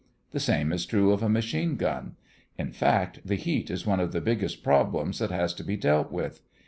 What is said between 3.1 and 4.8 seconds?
the heat is one of the biggest